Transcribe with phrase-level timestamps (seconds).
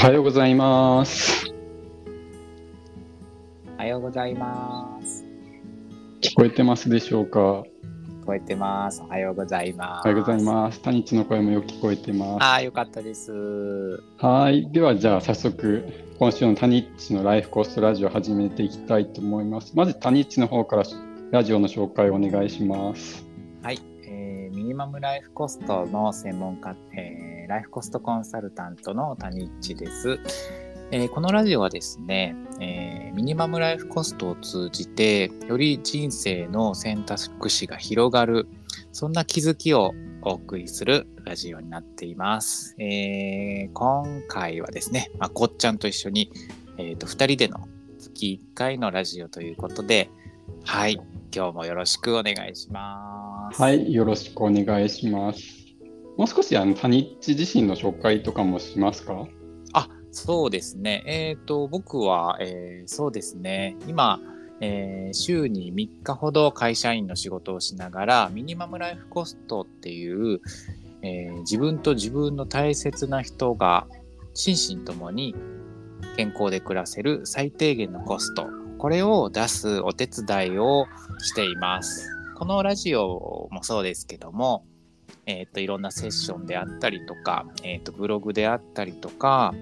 [0.00, 1.44] おはようございます。
[3.76, 5.26] おはようございます。
[6.22, 7.40] 聞こえてますでしょうか？
[7.42, 7.66] お聞
[8.24, 9.02] こえてます。
[9.02, 10.06] おはようございます。
[10.06, 10.80] はようございます。
[10.80, 12.42] タニの声もよく聞こえてます。
[12.42, 14.02] ああ、よかったです。
[14.16, 14.72] はい。
[14.72, 15.86] では、じゃあ早速、
[16.18, 19.76] 今週のタニッチのライフコストラジオを始めていきたいと思います。
[19.76, 20.84] まず、タニッチの方から
[21.30, 23.26] ラジオの紹介をお願いします。
[23.62, 23.78] はい、
[24.08, 30.20] えーミニマムライフコストの専門家、えーライフコストコンサルタントの谷一です。
[30.92, 38.46] えーこのラジオはですね、えーミニマムライフコストを通じて、より人生の選択肢が広がる、
[38.92, 39.90] そんな気づきを
[40.22, 42.76] お送りするラジオになっています。
[42.78, 46.30] えー今回はですね、まあ、こっちゃんと一緒に、
[46.78, 47.66] えー、と2人での
[47.98, 50.08] 月1回のラジオということで、
[50.62, 51.00] はい、
[51.34, 53.60] 今日もよろしくお願いします。
[53.60, 53.92] はい。
[53.92, 55.59] よろしくお願いします。
[56.20, 59.26] もう少しあのタニッチ自身の紹介とかもしますか？
[59.72, 61.02] あ、そうですね。
[61.06, 63.74] えっ、と、僕は、えーそうですね。
[63.86, 64.20] 今、
[64.60, 70.42] えー週に3日ほど会社員の仕事をしながら、ミニマムライフコストっていう、
[71.00, 73.86] えー自分と自分の大切な人が
[74.34, 75.34] 心身ともに
[76.18, 80.84] 健康で暮らせる最低限のコスト、これを出すお手伝いを
[81.22, 82.06] しています。
[82.34, 84.66] このラジオもそうですけども、
[85.38, 89.54] えっ、と、いろんなセッションであったりとか、えっ、と、ブログであったりとか、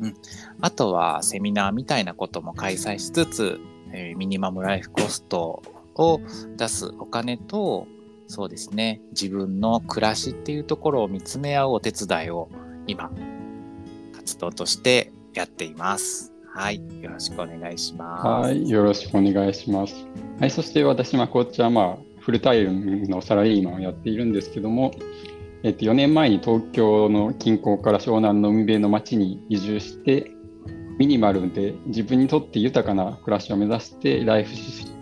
[0.00, 0.14] うん、
[0.60, 3.60] あとはセミナーみたいなことも開催しつつ、
[3.92, 5.62] えーミニマムライフコスト
[5.94, 6.20] を
[6.56, 7.86] 出すお金と、
[8.26, 12.48] そうですね、自分の暮らしっていうところを見つめ合うお手伝いを
[12.86, 13.10] 今、
[14.14, 16.32] 活動としてやっています。
[16.52, 18.48] はい、よろしくお願いします。
[18.48, 18.68] はい。
[18.68, 19.94] よろしくお願いします。
[20.40, 20.50] はい。
[20.50, 24.92] そして私、ま、こっちは、まあ、フルタイムのサラリーマンをやっているんですけども、
[25.62, 30.30] えっと、4年前に東京の近郊から湘南の海辺の町に移住して、
[30.98, 34.54] ミニマルで自分にとって豊かな暮らしを目指して、ライフ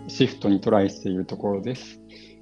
[0.07, 2.01] シフトにトライしているところです。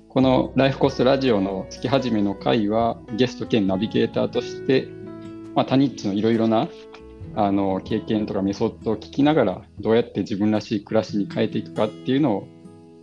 [0.10, 4.88] このライフコストラジオの月始めの回は、ゲスト兼ナビゲーターとして、
[5.56, 6.68] まあ、タニッチのいろいろな
[7.36, 12.48] あの経験とかメソッドを聞きながらどうやって自分らしい暮らしに変えていくかっていうのを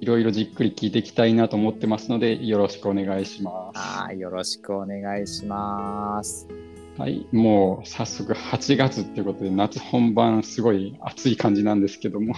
[0.04, 3.78] いろいろじっくり聞いていきたいなと思ってますのでよろしくお願いします。
[3.78, 6.46] はい、よろしくお願いします。
[6.98, 12.34] はい、もう早速8月っていうことで夏本番すごい暑い感じなんですけども、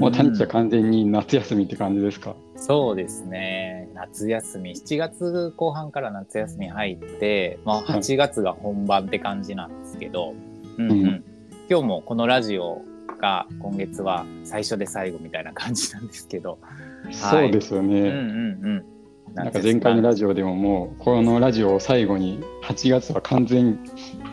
[0.00, 2.34] もうタニッチは完全に夏休みって感じですか？
[2.56, 3.90] そうですね。
[3.92, 10.32] 夏休み、7月後半から夏休み入って、まあはい8月が本番って感じなんですけど、
[10.78, 11.24] うんうんうん
[11.68, 12.82] 今日もこのラジオ
[13.24, 16.58] が今月は最初で最後みたいな感じなんですけど、
[17.10, 18.00] そうですよね。
[18.00, 18.84] うんうんうん。
[19.32, 23.80] なんか前回のラジジオでももうこのラジオを最後に8月は完全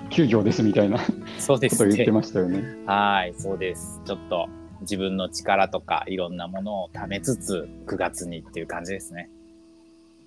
[0.09, 1.00] 休業ですみたいな
[1.40, 2.12] そうですねとを言って。
[2.12, 2.62] ましたよね。
[2.85, 4.01] はい、そうです。
[4.06, 4.50] ちょっと
[4.81, 9.30] 自分の力とかいろんなものを貯めつつ9月にっていう感じですね。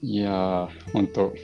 [0.01, 1.35] いやー、本当、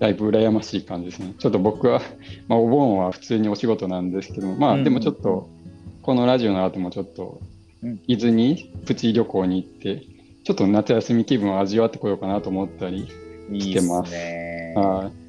[0.00, 1.34] だいぶ羨ましい感じですね。
[1.38, 2.00] ちょっと僕は、
[2.48, 5.48] まあ、お盆は普通にお仕事なんですけども、まあ、でもちょっと、
[6.02, 7.40] このラジオの後もちょっと
[7.82, 10.06] うん、伊豆にプチ旅行に行って、
[10.44, 13.08] ちょっと夏休み気分を味わってこようかなと思ったり、
[13.50, 14.74] いいです来てますね。
[14.76, 15.22] はい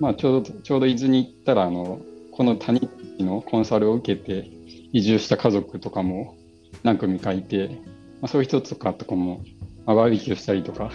[0.00, 2.00] まあ、ちょうど、ちょうど伊豆に行ったら、あの、
[2.32, 4.50] この谷のコンサルを受けて
[4.92, 6.36] 移住した家族とかも
[6.82, 7.80] 何組かいて、
[8.20, 9.42] まあ、そういう人とかとかも、
[9.86, 10.90] まあ、バーベキューしたりとか、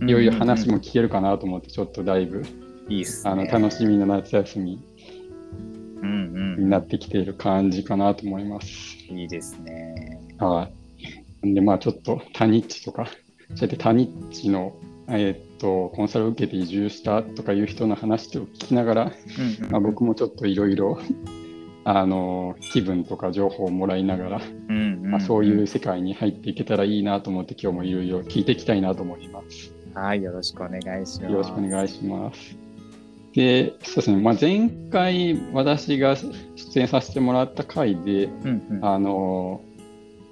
[0.00, 2.42] いろいろ話も聞けるかなと思って、ちょっとだいぶ、
[2.88, 3.30] いいっすね。
[3.30, 4.93] あの楽しみな夏休みうん
[6.56, 8.96] になってきている感じかなと思います。
[9.10, 9.18] うん。
[9.18, 10.20] いいですね。
[10.38, 10.70] は
[11.44, 11.48] い。
[11.48, 14.74] んで、まあちょっとタニッチとか、そうやってタニッチの、
[15.08, 20.98] えーっと、コンサルを受けて移住したとかいう人の話を聞きながら、うんうんまあ、僕もちょっといろいろ、
[21.84, 29.72] あの、気分とか情報をもらいながら、うんうんうんまあ、そういう世界に入っていけたらいいなと思って、今日もいろいろ聞いていきたいなと思います。
[29.94, 31.22] はい、よろしくお願いします。
[31.22, 32.63] よろしくお願いします。
[33.34, 38.84] で、そうですね、まあ、前回私が出演させてもらった回で、うんうん。
[38.84, 39.60] あの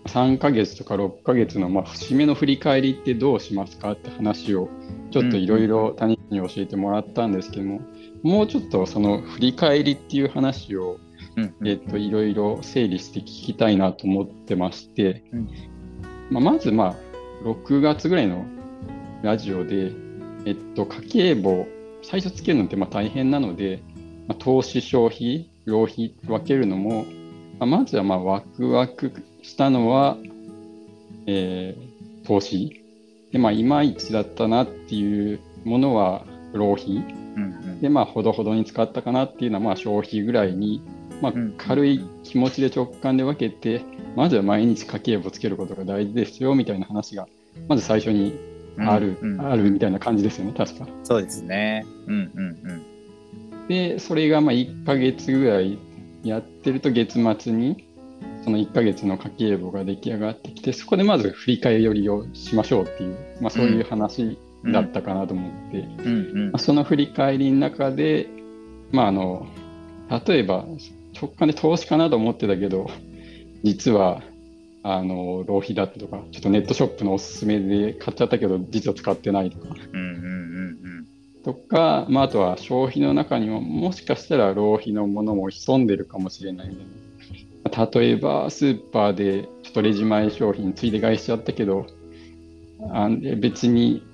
[0.07, 4.69] 3ヶ月とか6ヶ月の、まあ、節目の振り返りってどうしますかって話を
[5.13, 7.81] ちょっといろいろ他人に教えてもらったんですけども、
[8.23, 10.99] もうちょっとその振り返りっていう話を、
[11.63, 15.49] いろいろ整理して聞きたいなと思ってまして、うん。
[16.31, 16.95] まあ、まず、まあ、
[17.45, 18.45] 6月ぐらいの
[19.23, 19.93] ラジオで、
[20.47, 21.67] えっと、家計簿、
[22.03, 23.83] 最初つけるのってまあ大変なので、
[24.29, 27.05] まあ、投資、消費、浪費分けるのも、
[27.59, 29.13] まあ、まずはまあワクワク
[29.43, 30.17] したのは、
[31.27, 31.93] えー
[32.25, 32.83] 投資。
[33.33, 36.97] で、まあ、いまいちだったなっていうものは浪費。
[36.97, 40.83] うんうんで、まあ、ほどほどに使ったかなっていうのは、まあ、消費ぐらいに
[41.21, 43.83] まあ軽い気持ちで直感で分けて、
[44.15, 47.27] まずは毎日家計簿をつけることが大事ですよみたいな話が、
[47.69, 48.39] まず最初に
[48.79, 50.87] ある、うんうんあるみたいな感じですよね、確か。
[51.05, 51.85] そうですね。
[52.07, 52.47] うんうん
[53.61, 53.69] うん。
[53.69, 55.79] で、それがまあ1ヶ月ぐらい
[56.25, 57.85] やってると月末に、
[58.45, 64.39] その1ヶ月の家計簿が出来上がってきて、そこでまず振り返りをしましょうっていう、まあ、そういう話
[64.71, 68.29] だったかなと思って、うんうんまあ、その振り返りの中で、
[68.93, 69.47] まあ、あの
[70.27, 70.67] 例えば
[71.21, 72.89] 直感で投資かなと思ってたけど
[73.65, 74.23] 実は
[74.85, 79.75] あの浪費だったとかちょっとネットショップのおすすめで買っちゃったけど実は使ってないとか。
[79.93, 80.43] うんうんうん
[81.43, 91.87] とか、まあ、あとは消費の中にももしかしたら浪費のものも潜んでるかもしれないみたいな例えばスーパーでちょっとレジ前商品ついで買いしちゃったけど
[92.93, 94.05] あ別に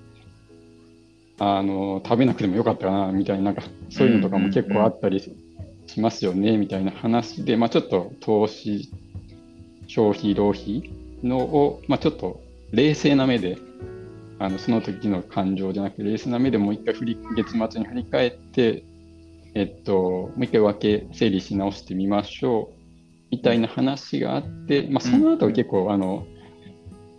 [1.38, 5.20] あの食べなくてもよかったかなみたいななんかそういうのとかも結構あったり
[5.86, 8.90] しますよねみたいな話で、まあ、ちょっと投資
[9.88, 10.90] 消費浪費
[11.24, 12.40] のを、まあ、ちょっと
[12.70, 13.58] 冷静な目で
[14.38, 18.84] あのその時の感情じゃなくて冷静な目でもう一回振り月末に振り返って、
[19.54, 22.78] えっと、もう一回分け整理し直してみましょう
[23.30, 26.24] みたいな話があって、まあ、その後結構、あの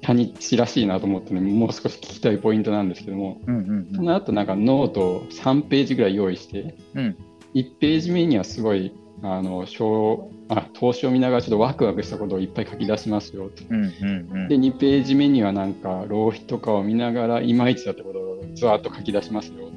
[0.01, 3.59] すばらしいなと思ったのでもう少し聞きたいポイントなんですけどもうんう
[3.91, 7.17] んその後なんかノートを3ページぐらい用意して、うん。
[7.53, 13.63] 1ページ目にはすごいあの小あ投資を見ながらちょっとワクワクしたことをいっぱい書き出しますよと。
[13.69, 19.69] うんうんうんで、2ページ目にはなんか浪費とかを見ながらいまいちだったことをずわっと書き出しますよ。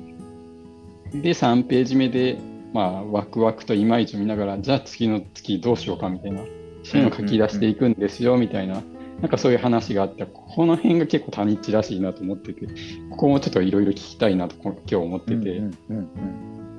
[1.12, 2.38] で、3ページ目で、
[2.72, 6.42] まあ、ワクワクといまいちを見ながら、じゃあ次の月どうしようかみたいな、
[6.84, 8.82] そういうのを書き出していくんですよみたいな、
[9.20, 12.66] なんかそういう話があって、この辺が結構他日らしいなと思ってて、
[13.10, 15.46] ここもちょっといろいろ聞きたいなとこ今日思ってて、うん
[15.90, 16.08] うんうん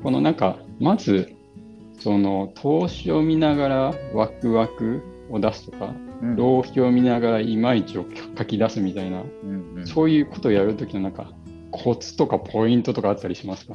[0.04, 1.34] このなんか、まず、
[2.00, 6.04] その投資を見ながらワクワクを出すとか、うん
[6.38, 8.06] 浪費を見ながらいまいちを
[8.38, 11.34] 書き出すみたいな、うんうんそういうことをやるときのなんか、
[11.72, 13.74] コツとかポイントとかあったりしますか？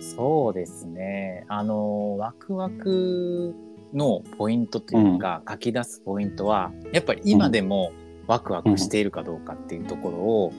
[0.00, 1.44] そうですね。
[1.46, 3.54] あの、ワクワク
[3.94, 7.92] のポイントというか、書き出すポイントは、やっぱり今でも
[8.26, 10.52] ワクワクしているかどうかっていうところを、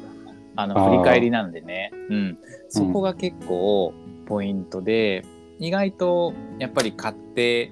[0.55, 1.91] あの、あー振り返りなんでね。
[2.09, 2.37] うん。
[2.69, 3.93] そこが結構
[4.25, 5.25] ポイントで、
[5.59, 7.71] 意外とやっぱり買って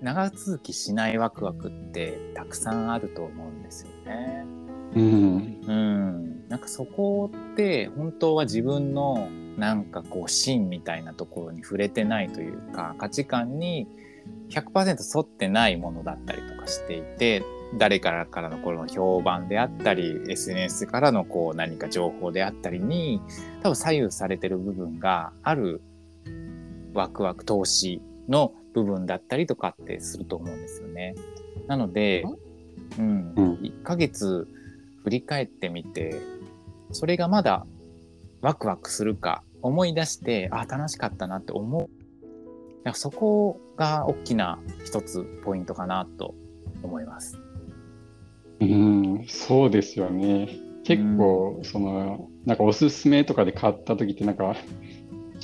[0.00, 4.44] 長続きしないワクワクってたくさんあると思うんですよね。
[4.94, 5.60] うん。
[5.66, 13.86] うん、なんかそこって本当は自分のなんかこう芯みたいなところに触れてないというか価値観に
[14.50, 17.42] 100%沿ってないものだったりとかしていて
[17.78, 23.20] 誰からからのこの評判であったり SNS からのこう何か情報であったりに
[23.62, 25.82] 多分左右されてる部分がある
[26.94, 31.14] ワクワク投資の部分だったりとかってすると思うんですよね。
[31.66, 32.24] なので、
[32.98, 34.48] うんうん1ヶ月
[35.02, 36.14] 振り返ってみて
[36.92, 37.66] それがまだ
[38.40, 41.88] ワクワクするか思い出してあ楽しかったなって思う
[42.84, 46.34] なんかそこが大きな一つポイントかなと
[46.82, 47.38] 思います。
[48.60, 50.48] うん、そうですよね。
[50.84, 54.54] 結構、その、なんかおすすめとかで買ったときって、なんか、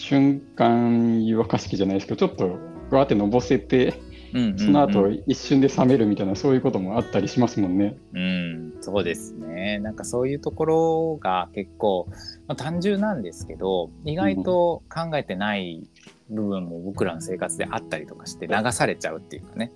[0.00, 4.00] 瞬間湯沸かし器じゃないですけど、ちょっと、ふわってのぼせて、
[4.33, 7.97] うんうんうんその後、一瞬で冷めるみたいな、そういうこともあったりしますもんね。
[8.14, 9.78] うん、そうですね。
[9.80, 12.07] なんかそういうところが結構、
[12.47, 15.85] まあ、単純なんですけど、意外と考えてない
[16.28, 19.73] 部分も僕らの生活であったりとかして流されちゃうっていうかね。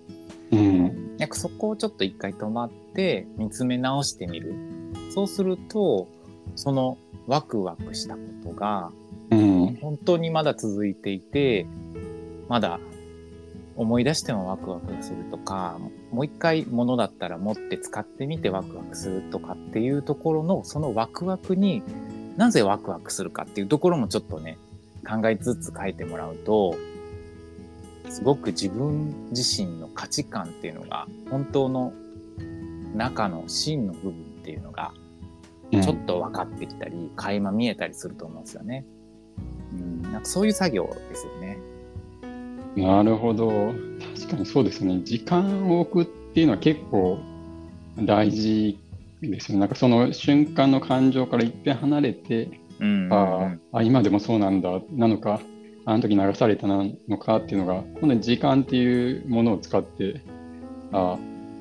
[0.52, 1.16] うん。
[1.19, 4.54] なんかそこをちょっと一回止まって見つめ直してみる。
[5.11, 6.07] そうすると、
[6.54, 9.03] そのワクワクしたことがうん。
[9.85, 11.67] 本当にまだ続いていて、
[12.49, 12.81] まだ
[13.76, 15.79] 思い出してもワクワクするとか、
[16.11, 21.83] もう一回ものだったら持って使ってみてワクワクするとかっていうところの、そのワクワクに
[22.37, 24.59] なぜワクワクするかっていうところもちょっとね、
[25.07, 26.76] 考えつつ書いてもらうと、
[28.09, 31.93] すごく自分自身の価値観っていうのが、本当の
[32.95, 34.14] 中の真の部分っ
[34.45, 34.93] ていうのが、
[35.73, 38.85] ちょっと分かってきたり、垣間見えたりすると思うんですよね。
[38.87, 39.03] うん、
[40.03, 41.59] なんかそういう作業ですよね。
[42.76, 43.73] なるほど。
[44.17, 45.00] 確かにそうですね。
[45.05, 47.19] 時間を置くっていうのは結構
[47.99, 48.79] 大事
[49.23, 49.61] ですよね。
[49.61, 55.41] なんかその瞬間の感情から一遍離れて、うん、ああ、今でもそうなんだ、なのか、
[55.85, 60.21] あの時流されたなのかっていうのが、今度時間っていうものを使って、
[60.93, 61.19] あ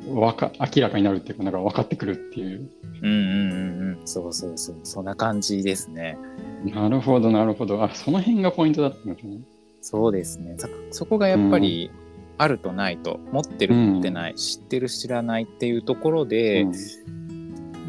[0.09, 2.69] わか明らかになるっていうか、なんか分かってくるっていう。
[3.01, 4.07] うんうんうんうん。
[4.07, 4.75] そうそうそう。
[4.83, 6.17] そんな感じですね。
[6.65, 7.83] なるほど、なるほど。
[7.83, 9.39] あ、その辺がポイントだったんですね。
[9.81, 10.55] そうですね。
[10.57, 11.91] そそこがやっぱり、
[12.37, 16.65] あるとないと持ってる持ってない、知ってる知らないっていうところで、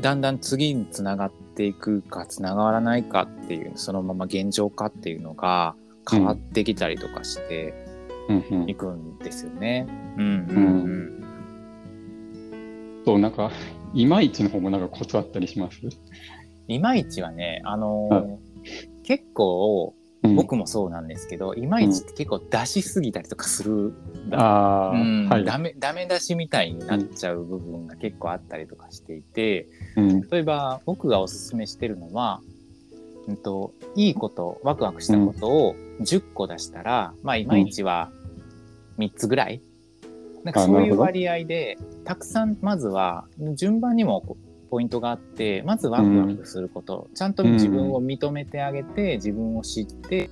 [0.01, 5.75] だんだん次につながっていくかつながらないかっていうそのまま現状かっていうのが
[6.11, 7.75] 変わってきたりとかして
[8.67, 9.87] いくんですよね。
[10.19, 11.14] うんうんうん
[13.05, 13.51] そうなんか
[13.93, 15.81] いまいちの方もなんかコツあったりします？
[16.69, 18.39] いまいちはねあのーはい、
[19.03, 19.95] 結構
[20.35, 23.93] 僕もそうなんですけど、いまいちって結構出しすぎたりとかする、
[24.33, 32.41] あうん、はい、ダメダメ出しみたいになっちゃう部分が結構あったりとかしていて、うん、例えば僕がおすすめしてるのは、
[33.29, 38.11] うんと、いいことワクワクしたことを10個出したら、うん、まあいまいちは
[38.97, 39.61] 3つぐらい、
[40.45, 44.37] なんかそういう割合でたくさんまずは順番にも
[44.71, 50.31] ポイントがあってまずワクワクすること、うん、ちゃんと自分を認めてあげて、自分を知って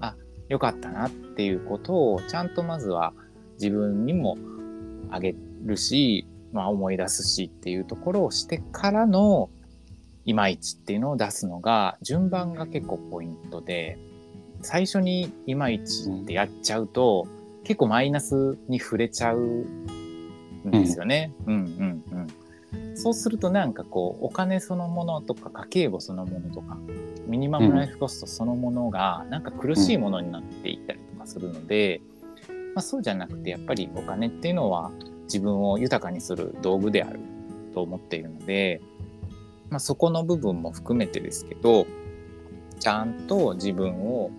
[0.00, 0.14] あ
[0.48, 3.12] よかったなっていうことをちゃんとまずは
[3.54, 4.36] 自分にも
[5.10, 9.48] あげるし、まあ、思い出すしっていうところをしてからの
[10.24, 13.98] いまいちっていうのを出すのが順番が結構ポイントで
[14.60, 17.28] 最初にいまいちってやっちゃうと、
[17.68, 21.34] 結構マイナスに触れちゃうんですよね。
[21.46, 21.62] うん、うん、
[22.12, 22.28] うんうん
[22.94, 26.76] そうするとなんかこうお金そのものとか家計簿そのものとか
[27.26, 32.02] ミニマムライフコストそのものがなんか苦しいものになっていったりとかするので、
[32.74, 34.90] まあ、そうじゃなくてやっぱりお金っていうのは
[35.24, 37.20] 自分を豊かにする道具である
[37.72, 38.82] と思っているので、
[39.70, 41.86] まあ、そこの部分も含めてですけど
[42.80, 44.30] ちゃんと自分を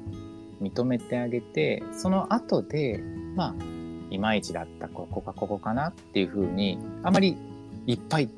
[0.61, 3.01] 認めてあげてその後で
[3.35, 3.63] まあ
[4.11, 7.37] いまいちだったここかここかなっていうふうにあまり
[7.85, 8.29] いっぱい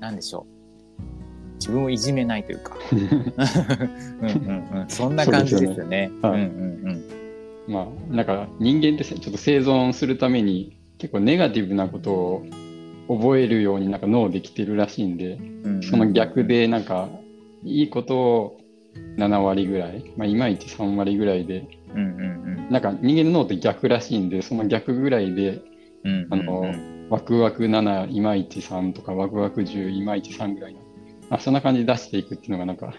[0.00, 0.56] なんでしょう。
[1.54, 2.76] 自分をいじめないというか。
[2.92, 6.10] うんうん、うん、そんな感じですよね。
[6.22, 7.04] うんうんうん。
[7.66, 12.46] まあなんか人間ってちょっと生存するために結構ネガティブなことを
[13.08, 17.08] 覚えるようになんか脳できてるらしいんで、うんうん、その逆でなんか
[17.64, 18.60] いいことを
[19.16, 25.62] 7割ぐらい、まあ、いまいち3割ぐらいで、うんうんうん、なんか人間の脳って逆らしいんでその逆ぐらいで、
[26.04, 26.74] うんうんうん、あの
[27.10, 30.80] ワクワク7いまいち3とかワクワク10いまいち3ぐらいの。
[31.28, 32.94] あそんな感じで出していくっていうのがなんか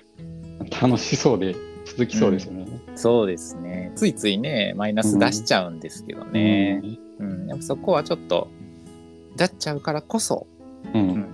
[0.82, 3.92] 楽しそうで続きそうですよね、うん、そうですね。
[3.96, 6.82] ついついねマイナス出しちゃうんですけどね、
[7.20, 8.50] うん、うん、やっぱそこはちょっと
[9.38, 10.46] 出っちゃうからこそ、
[10.94, 11.28] うん、うん、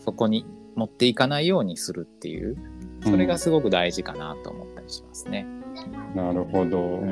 [0.00, 0.44] そこに
[0.80, 2.56] 持っていかないようにするっていう
[3.04, 5.46] それがすごく大事かなと思ったりしますね。
[6.14, 6.78] なるほど。
[6.78, 7.10] うんうん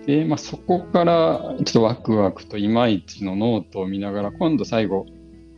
[0.00, 0.06] うん。
[0.06, 5.06] で、まあ、そこからちょっとワクワクといまいちのノートを見ながら、今度最後、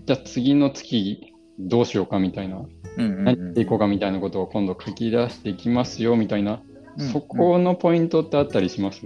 [0.07, 2.63] じゃあ次の月どうしようかみたいな、
[2.97, 6.63] 何していこうかみたいなことを今度書き出していきますよみたいな、
[6.97, 9.03] うんうん、そこのポイントってあったりします、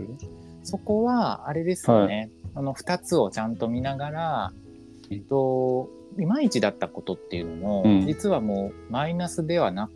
[0.63, 2.17] そこは、あれですよね。
[2.17, 4.53] はい、あの、2つをちゃんと見ながら、
[5.11, 9.91] えっと、いまいちだったことっていうのも、うん、実はもうマイナスではな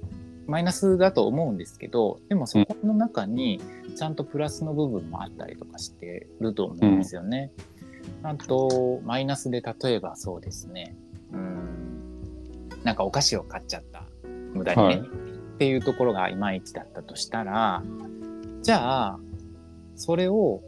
[0.47, 3.61] マイナスだと思うんですけどでもそこの中に
[3.97, 7.53] ちゃんとプラスの部分もあったりとかしてると思うんですよね。
[8.23, 10.97] うん、あとマイナスで例えばそうですね。
[11.33, 12.69] うん。
[12.83, 14.05] なんかお菓子を買っちゃった。
[14.55, 15.03] 無駄にね、はい、っ
[15.59, 17.83] ていうところがいまいちだったとしたら
[18.63, 19.19] じゃあ
[19.97, 20.63] それを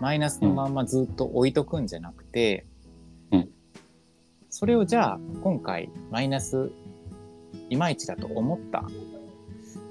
[0.00, 2.66] マイナスのままずっと置いとくんじゃなくて、
[3.32, 3.48] うん、
[4.50, 6.72] それをじゃあ今回マイナス
[7.68, 8.84] いまいちだと思った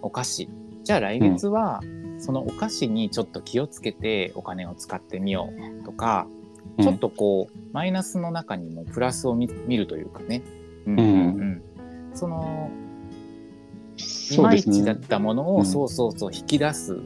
[0.01, 0.50] お菓子。
[0.84, 1.82] じゃあ来月は
[2.20, 5.50] そのお菓子にちょっと気をつけてお金を使ってみよ
[5.82, 6.28] うとか、
[6.82, 10.42] ちょっとこうマイナスの中にもプラスを見るというかね、
[10.86, 11.62] うんうんうん、
[12.13, 12.70] その
[14.32, 16.98] いまいちだったものをそうそうそう引き出す、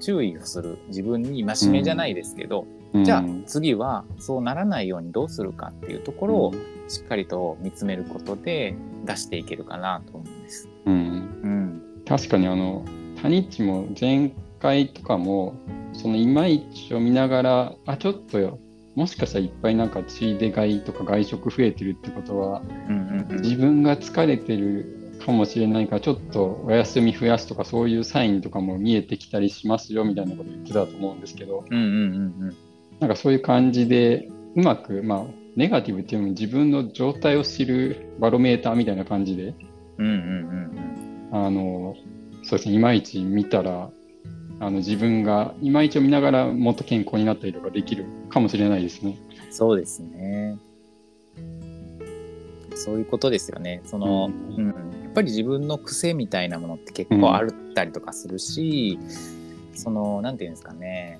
[0.00, 0.78] 注意をする。
[0.88, 2.64] 自分に戒めじゃないですけど、
[2.94, 6.54] じゃあ次はそうならないようにどうするかっていうところを
[6.88, 8.74] しっかりと見つめることで
[9.04, 10.68] 出していけるかなと思うんです。
[10.86, 11.82] うん、うん。
[12.06, 12.84] 確かにあの
[13.20, 15.54] タニッチも前回とかも
[15.92, 18.58] そのいまいちを見ながらあちょっとよ
[18.94, 32.56] もしかしたらいっぱいなんかついで買いとか外食増えてるってことは、うんうんうん、自分が疲れてるかもしれないからちょっとお休み増やすとかそういうサインとかも見えてきたりしますよみたいなこと言ってたと思うんですけど、うんうんうんうん、
[33.00, 35.24] なんかそういう感じでうまくまあ
[35.56, 39.54] ネガティブっていうのも自分の状態を知るバロメーターみたいな感じで、
[39.98, 41.96] うんうんうんうんあの
[42.44, 43.90] そうですねいまいち見たら
[44.60, 49.18] あの自分がいまいちを見ながらもっと健康になったりとかできるかもしれないですね。
[49.50, 50.56] そうですね。
[52.74, 53.82] そういうことですよね。
[53.84, 61.18] その、うん、うん、やっぱり自分の癖みたいなものって結構あったりとかするし、うん、そのなんていうんですかね。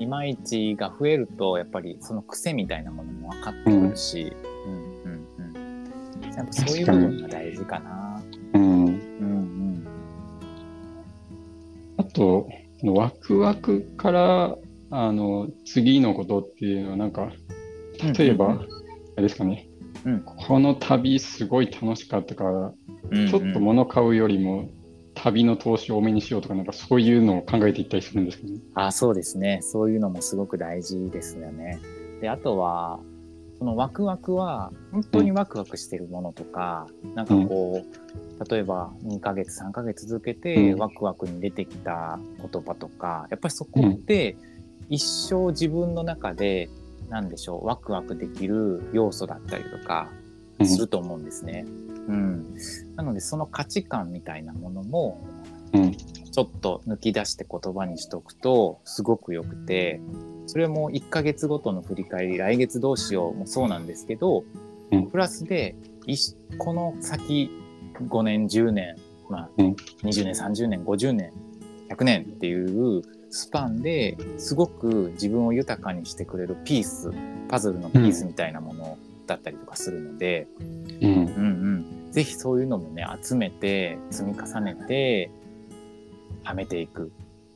[0.00, 4.32] いまいちが増えるとやっぱりその癖みたいなものも分かってくるし、
[4.66, 8.22] うん、うんうんやっぱそういう部分が大事かな。
[8.54, 8.62] うん。
[8.62, 9.86] うんうん
[11.98, 12.48] あと、
[12.82, 14.56] ワクワクから、
[14.90, 17.30] あの、次のことっていうのは、なんか、
[18.18, 18.60] 例えば、うんうん。
[18.62, 18.66] あ
[19.16, 19.68] れですかね、
[20.06, 20.22] うん。
[20.22, 23.28] この旅すごい楽しかったから、うんうん。
[23.28, 24.70] ちょっと物買うよりも、
[25.22, 28.60] 旅の投資を多めにしようとか、なんかそういうのを考えていったりするんですけどね。
[28.74, 31.78] あそうですねそういうのもすごく大事ですよね。
[32.20, 33.00] であとは
[33.58, 44.36] そのワクワクは本当にワクワクしてるものとか、なんかこう例えば2ヶ月3ヶ月続けてうんワクワクに出てきた言葉とかやっぱりそこって
[44.88, 46.70] 一生自分の中で
[47.10, 50.08] 何でしょうワクワクできる要素だったりとか
[50.58, 51.64] うんすると思うんですね。
[51.66, 51.89] うん、
[52.96, 55.20] なのでその価値観みたいなものも
[55.72, 55.96] うん。
[56.30, 60.00] ちょっと抜き出して言葉にしとくとすごくよくて
[60.46, 64.44] それも1ヶ月ごとの振り返り来月どうしようもそうなんですけど、
[64.92, 65.76] うんプラスで
[66.58, 67.48] この先
[68.08, 68.96] 5年10年、
[69.28, 71.32] まあうん20年30年50年
[71.90, 77.12] 100年っていうスパンですごく自分を豊かにしてくれるピース
[77.48, 80.48] パズルのピースみたいなものだったりとかするので、
[81.00, 81.12] うん。
[81.12, 81.69] うんうん、
[82.10, 85.30] ぜひそういうのもね集めて積み重ねて
[86.42, 87.12] はめていく、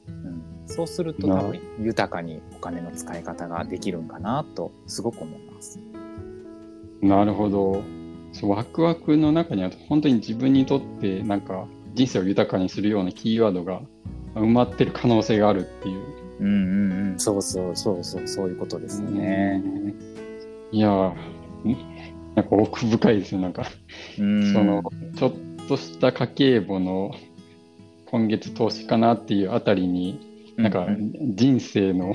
[0.09, 5.79] うん、そうすると多分豊かにお金の使い方ができるんかなとすごく思います。
[7.01, 7.83] なるほど。
[8.33, 13.83] そうワクワクの中には本当に自分にとってなんか人生を豊かにするようなキーワードが
[14.35, 16.03] 埋まってる可能性があるっていう。
[16.41, 19.63] うんうんうん、そうそうそうそうそういうことですよね。
[19.65, 20.15] うん
[20.75, 21.15] いや
[22.35, 23.43] なんか奥深いですね。
[23.43, 23.65] なんか、
[24.19, 24.83] うん、その
[25.17, 25.33] ちょっ
[25.69, 27.13] とした家計簿の
[28.07, 30.97] 今月投資かなっていうあたりに、なんかう
[31.35, 32.15] 人生の、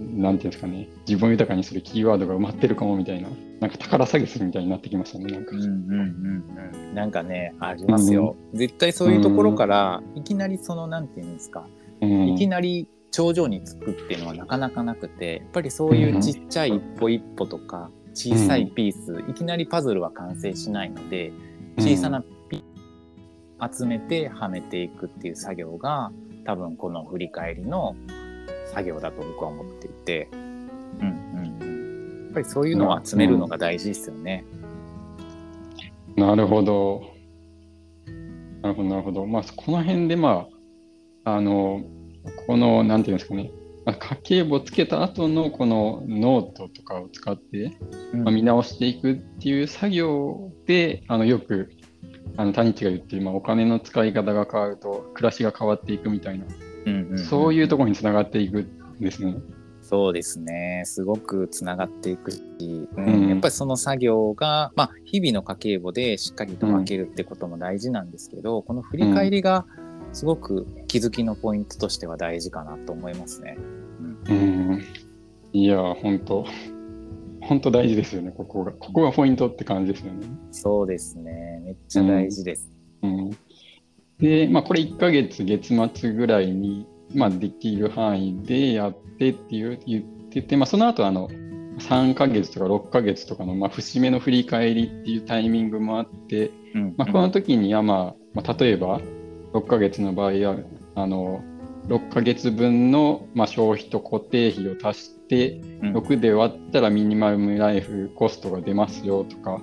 [0.00, 3.28] なんていうんですかね、自分を豊かにするキーワードが埋まってるかもみたいな、
[3.60, 5.32] なんか宝探しみたいになってきましたね。
[5.32, 5.56] なんか。
[5.56, 6.44] うんうんうん
[6.90, 11.66] うん、なんかねありますよ、絶対そういうところからいきなりそのなんていうんですか
[12.00, 12.28] うん。
[12.34, 21.30] いきなり頂上に着くっていうのはなかなかなくてやっぱりそういうちっちゃい一歩一歩とか小さいピース、いきなりパズルは完成しないので
[21.78, 26.10] 小さなピース集めてはめていくっていう作業が
[26.44, 27.94] 多分この振り返りの
[28.74, 30.40] 作業だと僕は思っていて、うん
[30.98, 34.44] うんうん、やっぱりそういうのを集めるのが大事ですよね。
[36.16, 37.04] なるほど。
[38.62, 39.26] なるほど、なるほど。
[39.26, 40.48] まあ、この辺で、ま
[41.24, 41.84] あ、あの、
[42.48, 43.52] この、なんていうんですかね、
[43.88, 47.78] まあ家計簿つけた後のこのノートとかを使って、
[48.12, 48.24] うん。
[48.24, 51.70] まあ、見直していくっていう作業で、あのよく
[52.36, 56.44] あの谷地が言ってる、まあ、お金の使い方が変わると暮らしが変わっていくみたいな、
[56.84, 59.36] うんうんそういうところにつながっていくんですね。
[59.80, 60.82] そうですね。
[60.84, 63.04] すごくつながっていくし、うん。
[63.06, 63.28] うん。
[63.30, 69.64] やっぱりその作業が、まあ、日々の家計簿でしっかりと分けるってことも大事なんですけど、この振り返りが
[70.12, 73.56] すごく気づきのポイントとしては大事かなと思いますね。
[74.28, 74.84] うん、
[75.52, 76.44] いや、本当
[77.40, 78.72] 本当大事ですよね、ここが。
[78.72, 80.26] ここがポイントって感じですよね。
[80.50, 81.62] そうですね。
[81.64, 82.70] めっちゃ大事です。
[83.02, 83.30] うん、
[84.18, 91.28] で、まあ、これ1ヶ月、月末ぐらいに、まあ、できる範囲でやってっていう言ってて、まあ、その後あの
[91.78, 99.00] 3ヶ月とか6ヶ月とかの、まあ、節目の振り返りっていうタイミングもあって、うんまあ、この時には、まあまあ、例えば
[99.52, 100.56] 6ヶ月の場合は
[101.02, 101.42] あの
[101.88, 105.96] 6ヶ月分の、まあ、消費と固定費を足してうん。
[105.96, 109.60] 6で割ったらミニマムライフコストが出ますよとか、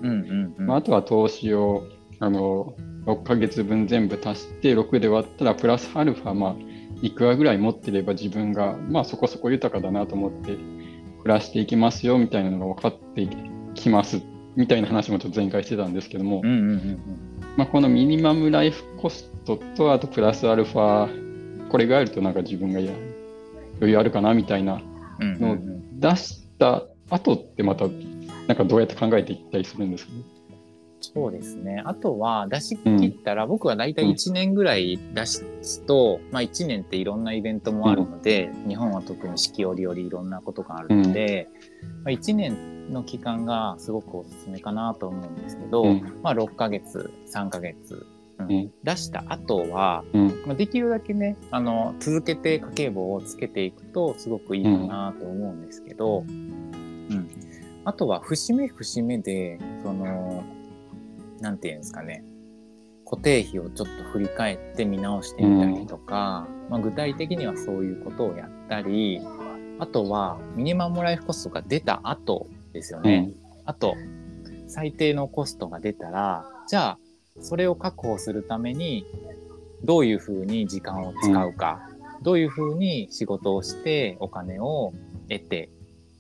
[0.58, 1.84] まあ、あとは投資を
[2.20, 6.56] あの6ヶ月分全部足して6で割ったらプラスアルファ、まあ、
[7.02, 10.56] いくらぐらい持ってれば自分が、まあ、そこそこ豊かだなと思って
[11.22, 13.28] 暮らしていきますよみたいなのが分かって
[13.74, 14.22] きます
[14.56, 16.42] みたいな話もちょっと前回してたんですけども、
[17.58, 21.25] まあ、このミニマムライフコストとあとプラスアルファ
[21.70, 22.94] これがあるとなんか自分がいや
[23.80, 24.82] 余裕あるかなみたいな
[25.20, 25.36] うん。
[25.36, 27.86] うんうんうん出した後ってまた
[28.48, 30.12] なんかどうやって考えていったりするんですか？
[30.12, 30.20] ね
[31.00, 31.82] そうですね。
[31.86, 41.48] あとは出し切ったら、僕はだいたい1年ぐらい出すと、まあ1年っていろんなイベントもあるので、日本は特に四季折々いろんなことがあるので、
[42.04, 46.20] まあ、1年の期間がすごくおすすめかなと思うんですけど、うん。
[46.24, 48.15] まあ6ヶ月、3ヶ月、うんうん
[48.84, 57.30] 出した後は、うんまあ、できるだけね、あの、続けて家計簿をつけていくとすごくいいかなと思うんですけど、うん。
[57.86, 60.44] あとは節目節目で、その、
[61.40, 62.24] なんていうんですかね、
[63.06, 69.22] 固定費をちょっと振り返って見直してみたりとか、まあ、具体的にはそういうことをやったり、
[69.80, 73.32] あとはミニマムライフコストが出た後ですよね。
[73.66, 73.96] あと
[74.68, 77.00] 最低のコストが出たらじゃあ
[77.40, 79.06] それを確保するために
[79.84, 81.90] どういうふうに時間を使うか、
[82.22, 84.94] どういうふうに仕事をしてお金を
[85.30, 85.70] 得て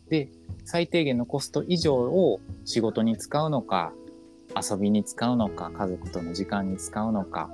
[0.10, 0.30] で
[0.65, 3.91] 最低限のコスト以上を仕事に使うのか
[4.56, 7.49] 遊びに使うのか家族との時間に使うのか、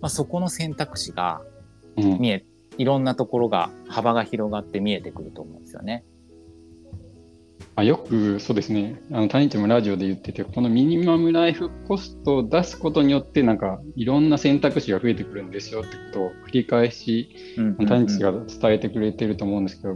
[0.00, 1.40] まあ、そこの選択肢が
[1.96, 2.44] うん見え、
[2.76, 6.04] いろんなところが幅が広がって見えてくると思うんですよね。
[7.78, 17.36] あよくそうですね、あの谷地もラジオで言ってて、このミニマムライフコストを出すことによって、なんかいろんな選択肢が増えてくるんですよってことを繰り返し、
[17.86, 19.94] 谷地が伝えてくれてると思うんですけど、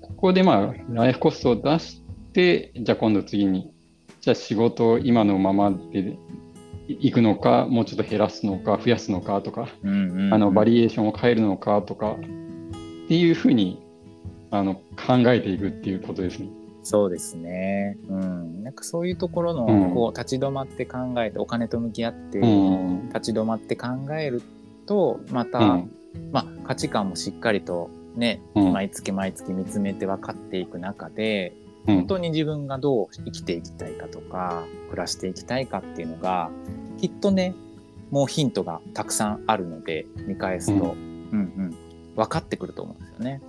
[0.00, 3.70] ここでまあ、ライフコストを出して、じゃあ今度次に、
[4.22, 6.16] じゃあ仕事を今のままで
[6.88, 13.82] いくのか、もうちょっと減らすのか、増やすのかとか、あのバリエーションを変えるのかとか、っていうふうに
[14.50, 16.48] あの考えていくっていうことですね。
[16.86, 17.98] そうですね。
[18.08, 18.62] うん。
[18.62, 23.08] なんかそういうところの、うんこう、立ち止まって考えて、お金と向き合って、うん。
[23.08, 24.40] 立ち止まって考える
[24.86, 25.90] と、また、うん。
[26.30, 36.50] まあ、価値観もしっかりとね、うん毎月毎月見つめて分かっていく中で、うん本当に自分がどう生きていきたいかとか、暮らしていきたいかっていうのが、
[36.98, 37.54] きっとね、
[38.10, 41.76] もうヒントがたくさんあるので、見返すと、うん、うん
[42.16, 43.40] 分かってくると思うんですよね。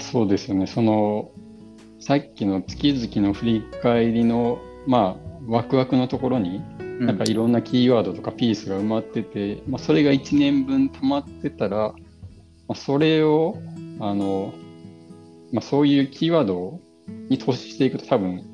[0.00, 0.66] そうですよね。
[0.66, 1.30] その、
[2.00, 11.94] さっきの月々の振り返りの、まあ、ワクワクのところに、うなんかいろんなキーワードとかピースが埋まってて、まあ、それが1年分溜まってたら、ま
[12.68, 13.58] あ、それを、
[14.00, 14.52] あの、
[15.52, 16.80] まあ、そういうキーワード
[17.28, 18.44] に投資していくと多分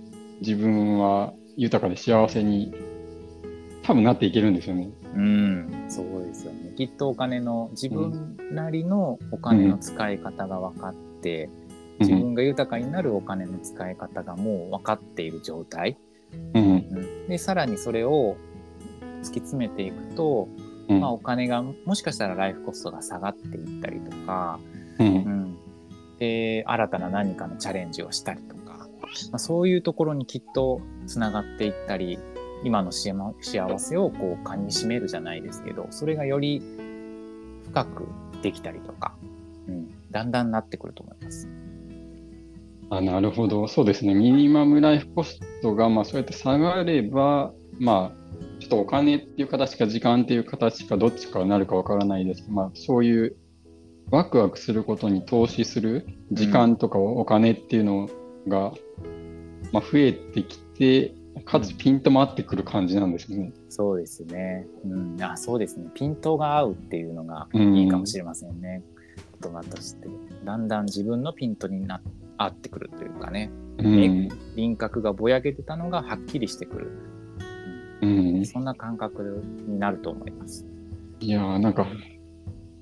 [0.41, 2.75] 自分は豊かで幸せに
[3.83, 4.91] 多分なっていけるんですよね。
[5.15, 6.73] うん、そうですよね。
[6.77, 11.51] きっとお金の自分なりのお金の使い方が分かって、
[12.01, 15.97] 自分が豊かになるお金の使い方がもう分かっている状態。
[16.55, 16.65] うん。
[16.65, 16.77] う
[17.27, 18.37] ん、で、さらにそれを
[19.23, 20.49] 突き詰めていくと、
[20.89, 21.01] うん。
[21.01, 24.59] まあお金がもしかしたらライフコストが下がっていったりとか、
[24.99, 25.07] うん。
[25.07, 25.59] うん、
[26.19, 28.89] で、新たな何かのチャレンジをしたりとか、
[29.31, 32.19] まあ、そういうところにきっとつながっていったり、
[32.65, 36.63] 今の幸幸せをこう、かみしめるじゃないですけど、それがより
[37.67, 38.09] 深く
[38.43, 39.15] できたりとか、
[39.69, 41.49] うん、だんだんなってくると思います。
[42.97, 48.25] あなるほど、そうですね、ミニマムライフコストが、まあ、そうやって下がれば、まあ、
[48.61, 53.37] ちょっとお金っていう形か時間っていう形かどっちかになるかわからないですけど、まあ、そういう
[54.11, 58.09] ワクワクすることに投資する時間とかお金っていうの
[58.49, 58.73] が、
[59.73, 63.53] まあ、増えてきて、かつピントも合ってくる感じなんですね。
[63.69, 64.67] そうですね。
[64.85, 65.91] うん、あ、そうですね。
[65.95, 68.83] ピントが合うっていうのがうんいいかもしれませんね。
[69.43, 70.09] 言葉として。
[70.45, 72.01] だんだん自分のピントにな
[72.37, 73.51] 合ってくるというかね。
[73.79, 76.91] うん輪郭がぼやけてたのがはっきりしてくる。
[78.03, 80.67] うん、そんな感覚になると思います。
[81.21, 81.87] いやーなんか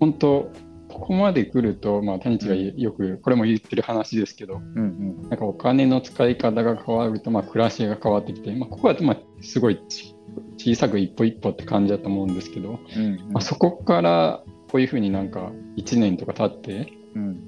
[0.00, 0.50] 本当
[0.88, 5.28] ここまで来ると、まあ、谷地がよくこれも言ってる話ですけど、うんうん。
[5.30, 10.14] なんかお金の使い方が変わると、まあ、暮らしが変わってきて、まあ、ここはまあすごいち
[10.58, 17.40] 小さく一歩一歩って感じだと思うんですけど、うんうんまあ、そこからこういうふうになんか1年とか経ってうん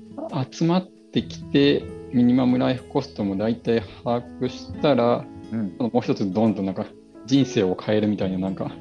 [0.50, 5.76] 集まってきてミニマムライフコストも大体把握したらうん。
[5.78, 6.86] もう一つどんどんなんか
[7.26, 8.72] 人生を変えるみたいななんか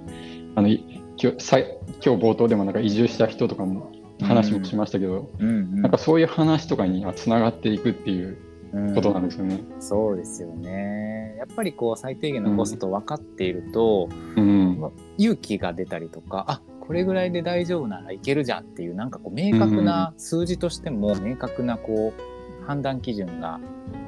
[0.56, 0.84] あのい
[1.22, 1.56] 今日
[2.04, 3.92] 今日冒頭でもなんか移住した人とかも
[4.22, 5.50] 話もしましたけど、うん。
[5.50, 8.38] うんなんかそういう話とかにつながっていくっていう
[8.74, 8.96] うん。
[8.96, 9.64] ことなんですよね。
[9.80, 11.36] そうですよね。
[11.38, 14.80] やっぱりこう最低限のコスト分かっていると、うん。
[14.80, 23.60] ま勇気が出たりとか、あこれぐらいで大丈夫ならいけるじゃんっていうなんかこう明確な数字としても明確なこう判断基準が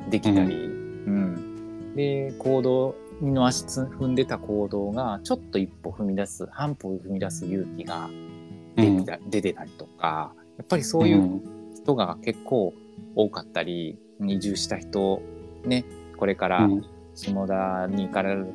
[0.09, 1.95] できたり、うん。
[1.95, 8.09] で行動二の足つ踏んでた行動がちょっと一歩踏み出す半歩踏み出す勇気が
[8.75, 11.41] 出てた,、出てたりとかやっぱりそういう
[11.75, 12.73] 人が結構
[13.15, 15.21] 多かったり、移住した人、
[15.63, 15.85] ね、
[16.17, 16.85] これからうん。
[17.15, 18.47] 下田に行かれる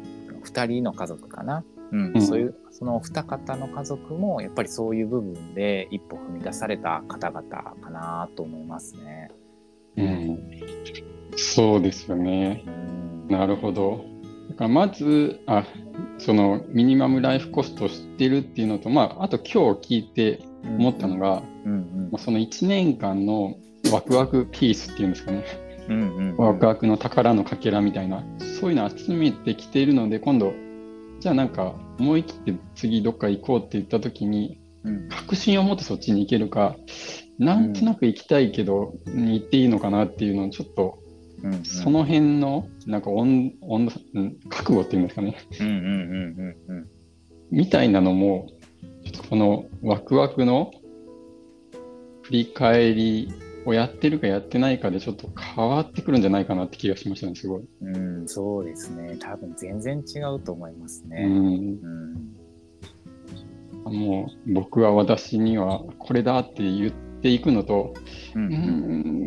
[0.44, 1.64] 2人の家族かな。
[1.92, 9.30] うん、うんそういう、そのお二方の家族も、やっぱりそういう部分で一歩踏み出された方々かなと思いますね。
[9.96, 10.40] うん
[11.36, 12.62] そうですよね。
[12.66, 13.28] うん。
[13.28, 14.04] なるほど。
[14.50, 15.64] だからまずあ、
[16.18, 23.56] そのミニマムライフコストを知ってるっていうのと、まあ、あと今日聞いて思ったのが、うんまあ、その1年間の
[23.92, 25.44] ワクワクピースっていうんですかね、
[25.88, 26.00] うん。
[26.00, 26.36] うんうん。
[26.36, 28.24] ワクワクの宝のかけらみたいな、
[28.60, 30.52] そういうのを集めてきているので、今度、
[31.20, 35.08] じゃあなんか思い切って次どっか行こうって言った時に、うん。
[35.08, 36.76] 確信を持ってそっちに行けるか、
[37.38, 40.98] なんとなく行きたいけど、行っていいのかなっていうのをちょっと、
[41.42, 41.64] うんうん。
[41.64, 43.88] その辺の、なんか温温
[44.48, 45.82] 覚悟っていうんですかね、うんうんうん
[46.68, 46.88] うんうん。
[47.50, 48.46] みたいなのも、
[49.04, 50.70] ちょっとこのワクワクの
[52.22, 53.32] 振り返り
[53.66, 57.62] をやってるかやってないかでちょっと変わってくるんじゃないかなって気がしましたね、すごい。
[57.82, 59.16] うん、そうですね。
[59.18, 61.24] 多分全然違うと思いますね。
[61.26, 61.36] うん、
[63.86, 63.96] うん。
[63.96, 66.90] もう僕は私にはこれだって言っ
[67.22, 67.94] ていくのと、
[68.34, 68.56] うんうー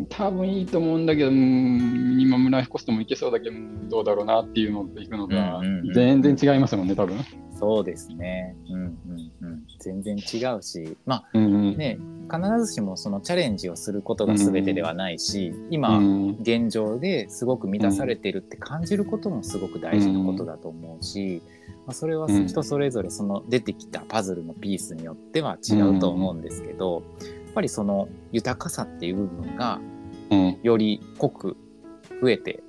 [0.02, 5.60] ん、多分いいと思うんだけど、うんミニマムライフコストもいけそうだけど、うんどうだろうなっていうのといくのが
[5.94, 7.18] 全然違いますもんね、多分。
[7.58, 8.56] そうですね。
[8.68, 8.88] うんうん
[9.42, 9.62] うん。
[9.78, 11.98] 全然違うし、まあうんうんね、
[12.30, 16.36] 必ずしもそのチャレンジをすることが全てではないし、今、うん。
[16.40, 21.42] 現状ですごく満たされてるって感じることもすごく大事なことだと思うし、
[21.86, 22.46] まあ、それはうん。
[22.46, 29.80] 人それぞれその出てきたパズルのピースによっては違うと思うんですけど、やっぱりその豊かさっていう部分が
[30.30, 30.58] うん。
[30.62, 31.56] より濃く
[32.20, 32.62] 増えて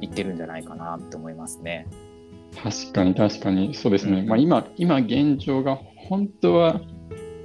[0.00, 1.86] いってるんじゃないかなって思いますね。
[2.62, 3.74] 確かに確かに。
[3.74, 6.80] そうですね、うんまあ、今今現状が本当は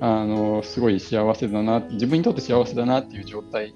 [0.05, 3.73] あのすごい幸せだな自分にとって幸せだなっていう状態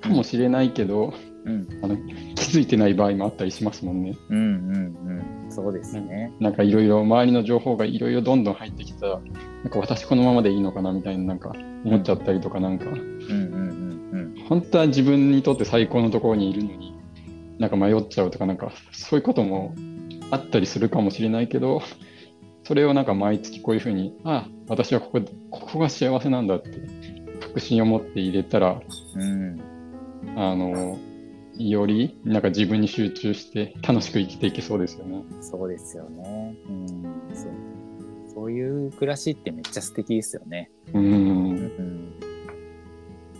[0.00, 4.16] かもしれないけど、うん、あの気づいてない場合もあったりしますもんね。
[4.30, 6.32] うん、うん、うん、そうですね。
[6.40, 9.20] なんかいろいろ周りの情報がいろいろどんどん入ってきたら
[9.62, 11.52] なんか私このままでいいのかなみたいななんか
[11.84, 12.86] 思っちゃったりとかなんか。
[12.86, 16.96] うん、うん、うん、本当は自分にとって最高のところにいるのに
[17.60, 19.76] なんか迷っちゃうとかなんかそういうことも
[20.32, 21.80] あったりするかもしれないけど
[22.70, 26.70] それをなんか毎月こういうふうにあ私はここここが幸せなんだって
[27.40, 28.80] 確信を持って入れたら
[29.16, 29.60] うん、
[30.36, 30.96] あの
[31.58, 35.24] よりなんか自分に集中して楽しく生きていけそうですよね。
[35.32, 36.54] うん、そうですよね。
[36.68, 37.02] うん、
[37.34, 37.50] そう。
[38.32, 40.70] そういう暮らしってめっちゃ素敵ですよね。
[40.94, 41.08] うんう
[41.82, 42.12] ん、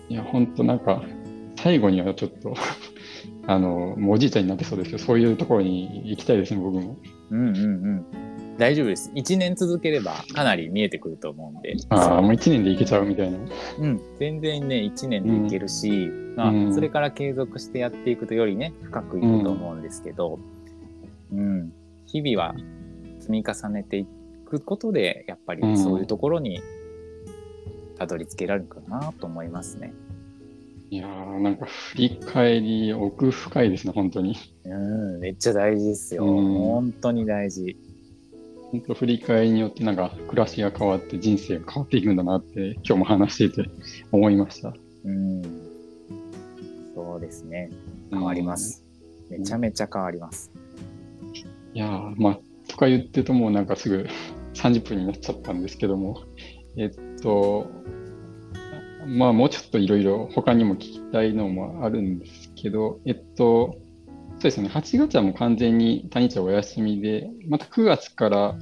[0.08, 1.04] いや本当なんか
[1.54, 2.54] 最後にはちょっと
[3.46, 6.98] あのもうおじいちゃんになってそうですけどそういうところに行きたいですね僕も。
[7.30, 7.60] うん、うん、う
[8.26, 8.29] ん。
[8.58, 9.10] 大丈夫です。
[9.14, 11.76] 1年続ければかなり見えてくると思うんで。
[11.88, 13.38] ああもう1年で行けちゃうみたいな。
[13.78, 20.38] うん、全然ね、1年でいけるし、まあうんそれから継続してやっていくとよりね、深くいくと思うんですけど、
[21.32, 21.72] うん、
[22.06, 22.54] 日々は
[23.20, 24.06] 積み重ねてい
[24.44, 26.60] くことで、やっぱりうんそういうところに
[27.98, 29.92] たどり着けられるかなと思いますね。
[30.90, 34.36] いやーなんか振り返り奥深いですね本当に。
[34.64, 34.74] う
[35.18, 36.24] ん、めっちゃ大事ですよ。
[36.24, 37.76] うん本当に大事。
[38.72, 43.70] 本当振り返りによってなんか暮らしが変わって人生が変わっていくんだなって今日も話していて
[44.12, 44.72] 思いました。
[45.04, 45.42] うん、
[46.94, 47.70] そうですね。
[48.10, 48.84] 変わります。
[49.28, 50.52] めちゃめちゃ変わります。
[51.74, 54.06] いやーまあとか言ってるともうなんかすぐ
[54.54, 56.22] 30分になっちゃったんですけども
[56.76, 57.66] えっと
[59.06, 63.76] まあもうちょっといろいろ他にも聞きたいのもあるんですけどえっと
[64.40, 64.70] そうですね。
[64.72, 68.58] 8月はもう完全に谷町お休みでまた9月から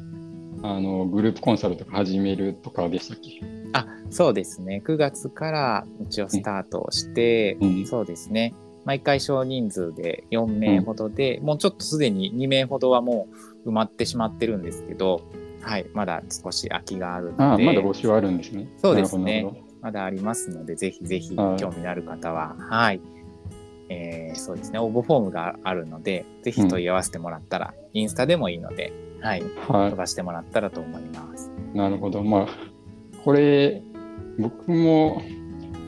[0.65, 3.41] あのグループコンサルとか始めるとかでしたっけ？
[3.75, 4.83] あ、そうですね。
[4.85, 7.87] 9月から一応スタートをして、うん。
[7.87, 8.55] そうですね。
[8.85, 13.29] 毎回少人数で4名ほどで、もうちょっとすでに2名ほどはも
[13.65, 15.21] う埋まってしまってるんですけど、
[15.61, 18.67] はい、まだ少し空きがあるので、まだ募集はあるんですね。
[18.79, 19.47] そうですね。
[19.81, 21.61] まだありますので、ぜひぜひはい。
[21.61, 23.01] 興味のある方は、はい、
[23.89, 31.51] えーそうですね、応募フォームがあるので、ぜひ問い合わせてもらったら、インスタでもいいので、はい、は飛ばしてもらったらと思います。
[31.75, 31.77] い。
[31.77, 32.23] なるほど。
[32.23, 32.47] まあ、
[33.25, 33.83] これ、
[34.39, 35.23] 僕も、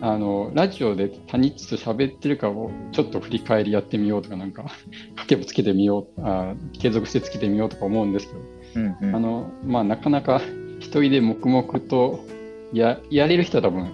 [0.03, 4.65] あの、ラジオで他日と喋ってるかをちょっと振り返りやってみようとか、なんか、
[5.15, 8.41] 掛けぶつけてみようあ、継続してつけてみようとか思うんですけど、
[8.77, 10.41] うんうん、あの、まあ、なかなか
[10.79, 12.21] 一人で黙々と
[12.73, 13.91] ややれる人は多分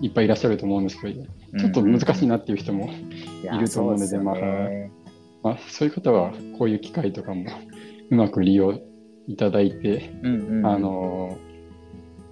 [0.00, 1.22] いっぱいいらっしゃると思うんですけど、
[1.58, 2.90] ちょっと難しいなっていう人も、
[3.42, 4.90] いると思うので
[5.42, 7.46] まあ、そういう方はこういう機会とかも
[8.10, 8.80] うまく利用
[9.28, 11.38] いただいて、うんうん、あの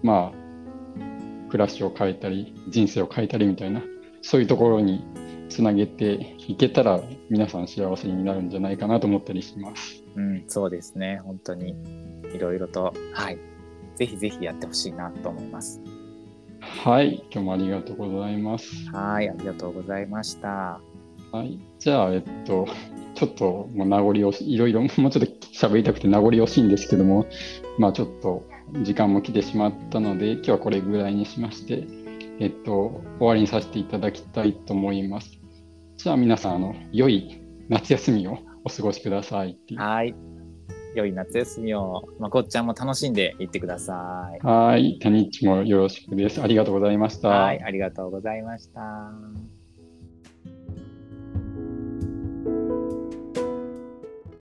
[0.02, 3.82] まあ暮らしを変えたり人生を変えたりみたいな
[4.22, 5.04] そういうところに
[5.48, 10.02] つなげていけたら皆さん幸せになるんじゃないかなと思ったりします。
[10.16, 11.20] うん、そうですね。
[11.24, 11.76] 本当に
[12.34, 13.38] いろいろと、はい。
[13.96, 15.80] ぜひぜひやってほしいなと思います。
[16.82, 18.90] はい、今日もありがとうございます。
[18.92, 20.80] はい、ありがとうございました。
[21.32, 22.66] はい、じゃあ、えっと、
[23.14, 25.20] ちょっともう名残惜しい、いろいろもうちょっと
[25.52, 27.26] 喋りたくて名残惜しいんですけども、
[27.78, 28.44] まあちょっと
[28.82, 31.86] 時間も来てしまったので、今日はこれぐらいにしまして、
[32.38, 35.40] えっと、終わりにさせていただきたいと思います。
[35.96, 39.56] じゃあ皆さん、あの、良い夏休みをお過ごしください。
[39.76, 40.14] はい。
[40.94, 44.46] 良い夏休みを、まこっちゃんも楽しんでいってください。
[44.46, 44.98] はい。
[45.00, 46.42] タニッチもよろしくです。
[46.42, 47.28] ありがとうございました。
[47.28, 49.53] はい、ありがとうございました。